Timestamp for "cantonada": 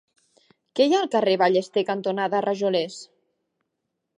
1.91-2.41